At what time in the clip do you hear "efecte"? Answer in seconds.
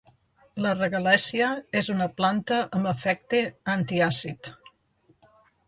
2.95-3.45